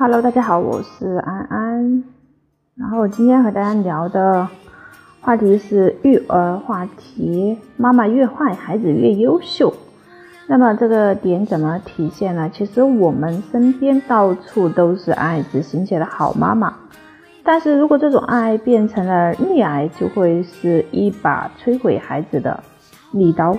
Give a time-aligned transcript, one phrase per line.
[0.00, 2.04] Hello，大家好，我是安安。
[2.76, 4.48] 然后今天和大家聊的
[5.20, 9.74] 话题是育儿话题，妈妈越坏，孩子越优秀。
[10.46, 12.48] 那么这个点怎么体现呢？
[12.48, 16.72] 其实我们身边到处都是爱子心切的好妈妈，
[17.42, 22.62] 但是如果这种爱变成了溺爱，就会是一把摧毁孩子的
[23.10, 23.58] 利刀。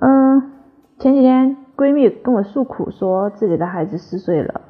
[0.00, 0.52] 嗯，
[0.98, 1.57] 前几天。
[1.78, 4.62] 闺蜜跟我诉苦，说自己的孩子四岁了，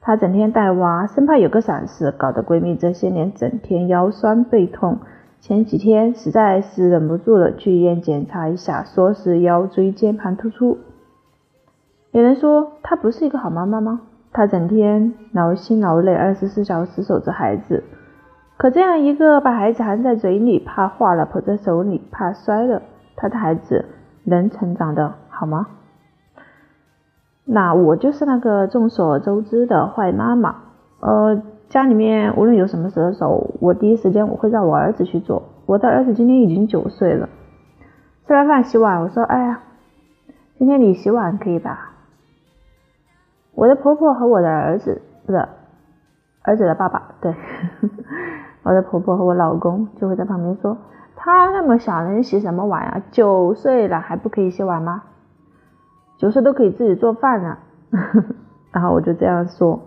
[0.00, 4.98] 她整天带娃，生怕有个闪失，搞得闺蜜这些年整天腰酸背痛。
[5.40, 10.78] 前几天实在是忍不住了，去医院检查一下，说是腰椎间盘突出。
[12.12, 14.02] 有人说她不是一个好妈妈吗？
[14.32, 17.82] 她整天劳心劳累，二十四小时守着孩子。
[18.56, 22.80] 可这样一个把孩子含在嘴里，怕化了；捧在手里，怕摔了，
[23.16, 23.84] 她的孩子
[24.22, 25.66] 能成长的好吗？
[27.44, 30.56] 那我就是那个众所周知的坏妈妈，
[31.00, 35.42] 呃，家里面无论有什么时候，我第一时间我会让我儿子去做。
[35.66, 37.28] 我的儿子今天已经九岁了，
[38.26, 39.60] 吃完饭洗碗，我说，哎呀，
[40.58, 41.90] 今天你洗碗可以吧？
[43.54, 45.48] 我的婆婆和我的儿子，不是
[46.42, 47.34] 儿子的爸爸，对，
[48.62, 50.78] 我的婆婆和我老公就会在旁边说，
[51.16, 53.02] 他那么小能洗什么碗啊？
[53.10, 55.02] 九岁了还不可以洗碗吗？
[56.18, 57.58] 九岁都可以自己做饭了，
[58.72, 59.80] 然后我就这样说。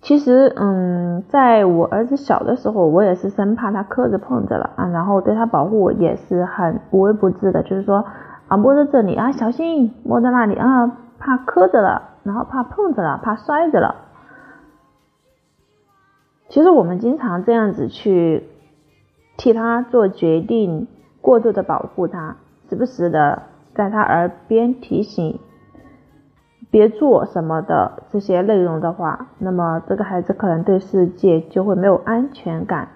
[0.00, 8.04] 其实，嗯，在我儿子小的时候，我也是生怕他磕着碰着了啊，然后对他保护也是很无微不至的，就是说
[8.48, 13.94] 啊摸着这里啊小心，摸着那里啊怕磕着了，然后怕碰着了，怕摔着了。
[16.50, 18.46] 其实我们经常这样子去
[19.38, 20.86] 替他做决定，
[21.22, 22.36] 过度的保护他。
[22.68, 23.42] 时不时的
[23.74, 25.38] 在他耳边提醒
[26.70, 32.88] 别做什么的这些内容的话，那么这个孩子可能对世界就会没有安全感，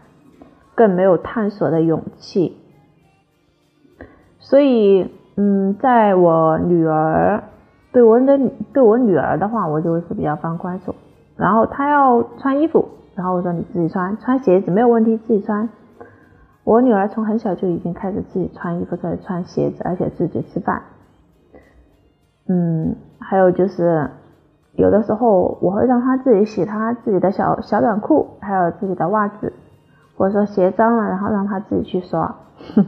[0.75, 2.57] 更没有探索的勇气。
[4.41, 7.45] 所以，嗯，在我女儿
[7.93, 8.39] 对我的
[8.73, 10.95] 对我女儿的话，我就会是比较放宽手。
[11.37, 15.69] 然后她要穿衣服，然后我说你自己穿，穿鞋子没有问题，自己穿。
[16.69, 20.83] 我女儿从很小就已经开始自己穿衣服、自己穿鞋子，而且自己吃饭。
[22.47, 24.11] 嗯，还有就是
[24.75, 29.55] 有的时候我会让她自己洗她自己的小小短裤，还有自己的袜子，
[30.19, 32.37] 或者说鞋脏了，然后让她自己去刷。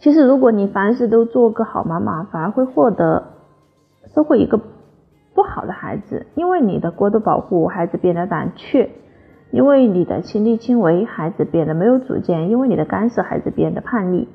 [0.00, 3.24] 其实，如果你凡事都做个好妈妈，反而会获得
[4.14, 4.60] 收获一个
[5.34, 8.90] 不好的孩子，因为你的过度保护，孩子变得胆怯。
[9.50, 14.28] 因为你的亲力亲为，孩子变得没有主见；因为你的干涉，孩子变得叛逆。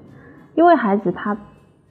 [0.56, 1.38] 因为孩子他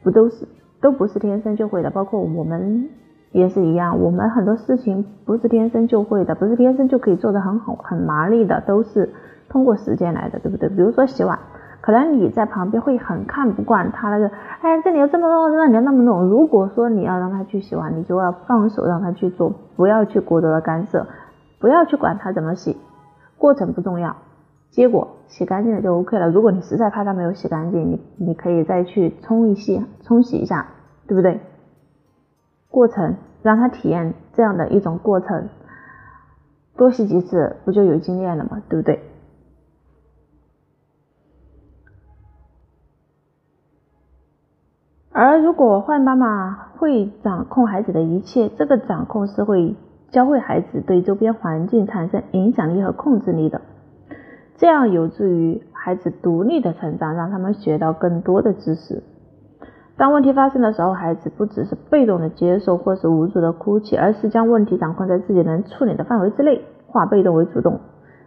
[0.03, 0.47] 不都是
[0.81, 2.89] 都不是天生就会的，包括我们
[3.31, 4.01] 也是一样。
[4.01, 9.09] 我们很多事情不是天生就会的，不是天生就可以做得很好、很麻利的，都是
[9.49, 10.69] 通过时间来的，对不对？
[10.69, 11.39] 比如说洗碗，
[11.81, 14.31] 可能你在旁边会很看不惯他那个，
[14.61, 16.29] 哎，这里要这么弄，那里要那么弄。
[16.29, 21.07] 如果说你要让他去洗碗，你就要放手让他去做，不要去过多的干涉，
[21.61, 22.77] 不要去管他怎么洗。
[23.43, 24.19] 过程不重要，
[24.71, 26.31] 结果洗干净了就 OK 了。
[26.31, 30.69] 如果你实在怕它没有洗干净，你你可以再去冲一洗，冲洗一下，
[31.09, 31.41] 对不对？
[32.69, 35.49] 过程让他体验这样的一种过程，
[36.77, 38.63] 多洗几次不就有经验了吗？
[38.69, 39.03] 对不对？
[45.11, 49.75] 而如果坏妈妈会掌控孩子的一切，这个掌控是会。
[50.13, 53.63] 教会孩子对周边环境产生影响力和控制力的，
[54.57, 59.03] 这样有助于孩子独立的成长，让他们学到更多的知识。
[59.97, 67.81] 当问题发生的时候，孩子不只是被动的接受或是无助的哭泣，而是将问题掌控在自己能处理的范围之内，化被动为主动，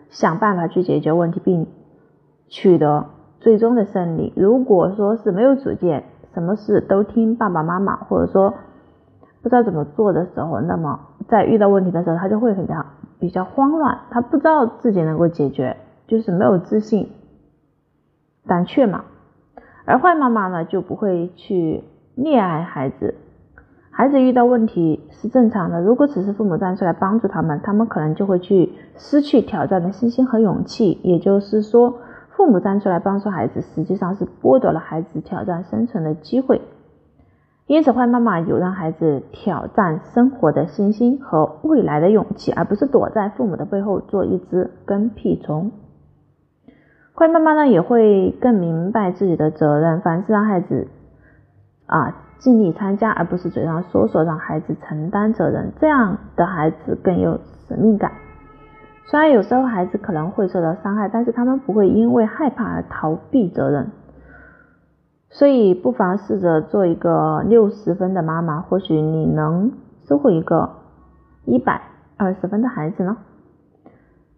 [0.10, 1.68] 想办法去解决问题，并
[2.48, 3.06] 取得
[3.40, 4.34] 最终的胜利。
[4.36, 8.56] 如果说是没有主见，什么事都听爸爸妈妈，或者说。
[9.42, 12.86] 不知道怎么做的时候，那么在遇到问题的时候，他就会比较
[13.20, 15.78] 比较慌乱，他不知道自己能够解决，
[16.08, 17.10] 就是没有自信，
[18.46, 19.06] 胆怯嘛。
[19.86, 21.84] 而坏妈妈呢，就不会去
[22.18, 23.16] 溺爱孩子，
[23.92, 25.82] 孩子遇到问题是正常的。
[25.82, 31.00] 如果只是父母站出来帮助他们，他们可能就会去失去挑战的信心和勇气。
[31.04, 32.00] 也就是说，
[32.32, 36.62] 父母站出来帮助孩子，实际上是剥夺了孩子挑战生存的机会。
[37.68, 45.72] 因此，坏妈妈有让孩子挑战生活的信心和未来的勇气，而不是躲在父母的背后做一只跟屁虫。
[47.16, 50.90] 会妈妈呢也会更明白自己的责任，凡事让孩子
[51.88, 58.12] 啊尽力参加，而不是嘴上说说让孩子承担责任，这样的孩子更有使命感。
[59.08, 63.90] 虽然有时候孩子可能会受到伤害，但是他们不会因为害怕而逃避责任。
[65.38, 69.74] 所以不妨试着做一个六十分的妈妈，或许你能
[70.08, 70.70] 收获一个
[71.44, 71.82] 一百
[72.16, 73.18] 二十分的孩子呢。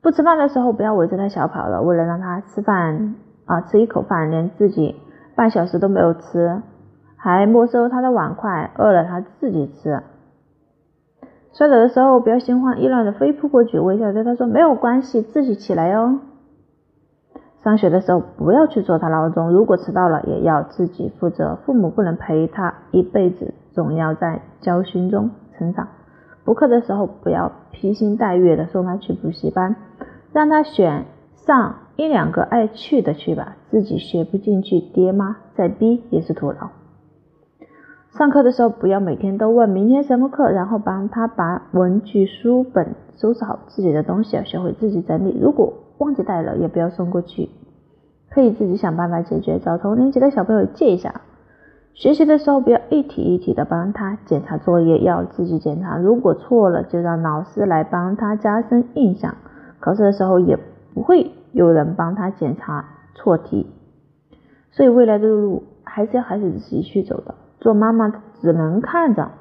[0.02, 3.14] 不吃饭的时候不要围着他小跑了，为了让他吃饭
[3.46, 4.96] 啊吃一口饭，连自己
[5.36, 6.64] 半小时都没有吃，
[7.16, 10.02] 还没收他的碗筷，饿了他自己吃。
[11.54, 16.18] 摔倒的时候不要心慌意乱的飞扑过去，微笑对他说没有关系，自己起来哟。
[17.64, 25.88] 上学的时候不要去做他闹钟，如果迟到了也要自己负责，父母不能陪他一辈子，总要在教训中成长。
[26.46, 29.76] 补课的时候不要披星戴月的送他去补习班，
[30.32, 31.06] 让他选
[31.36, 36.70] 上一两个爱去的去吧，自己学不进去，爹妈再逼也是徒劳。
[38.18, 45.38] 上课的时候不要每天都问明天什么课，然后帮他把文具、书本收拾好，自己的东西要学会自己整理。
[45.40, 47.50] 如果忘记带了，也不要送过去，
[48.30, 49.60] 可以自己想办法解决。
[49.60, 51.22] 找同年级的小朋友借一下。
[51.94, 55.98] 学习的时候不要一题一题的帮他检查作业，要自己检查。
[55.98, 59.34] 如果错了，就让老师来帮他加深印象。
[59.80, 60.60] 考试的时候也
[60.94, 62.86] 不会有人帮他检查
[63.16, 63.66] 错题。
[64.70, 67.34] 所以未来的路还是要孩子自己去走的。
[67.60, 69.32] 做妈妈只能看着，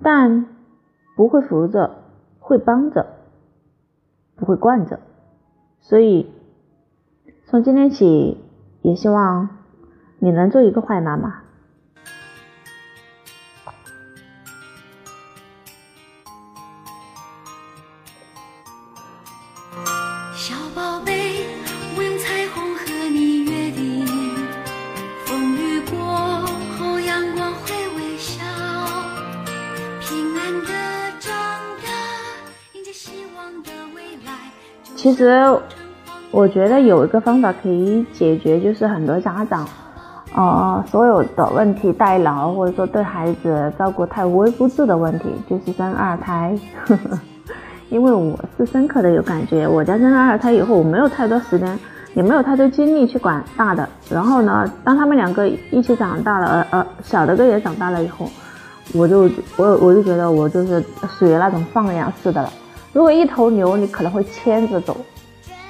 [0.00, 0.46] 但
[1.16, 1.90] 不会扶着，
[2.38, 3.06] 会帮着，
[4.36, 5.00] 不会惯着。
[5.82, 6.26] 所以
[7.44, 8.38] 从今天起，
[8.80, 9.48] 也希望
[10.18, 11.41] 你能做一个坏妈妈。
[35.02, 35.42] 其实
[36.30, 39.66] 我觉得有一个方法可以解决，就是很多家长，
[40.32, 46.56] 呃，所有的问题代劳，或者说对孩子照顾太无微不至的问题，就是生二胎。
[47.90, 51.76] 因为我是深刻的有感觉，我家生了二胎以后，我没有太多时间，
[52.14, 53.88] 也没有太多精力去管大的。
[54.08, 58.28] 然后呢，当他们两个一起长大了，呃呃，小的个也长大了以后，
[58.94, 60.80] 我就我我就觉得我就是
[61.18, 62.48] 属于那种放养式的了。
[62.92, 64.96] 如果一头牛，你可能会牵着走，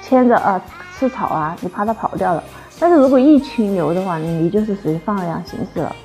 [0.01, 0.61] 牵着啊
[0.97, 2.43] 吃草啊，你怕它跑掉了。
[2.79, 5.95] 但是如果一群牛的话，你就是属于放养形式了。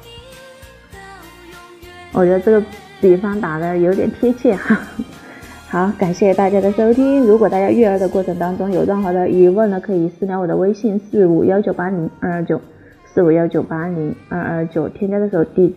[2.13, 2.63] 我觉得这个
[3.01, 4.79] 比方打的有点贴切哈。
[5.71, 7.23] 好，感谢大家的收听。
[7.25, 12.61] 如果大家育儿的过程当中有任何的疑问呢，可以私聊我的微信四五幺九八零二二九
[13.05, 15.77] 四五幺九八零二二九，添加的时候记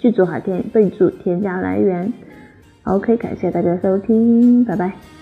[0.00, 2.12] 记住哈，添备注添加来源。
[2.88, 5.17] OK，感谢大家收听，拜拜。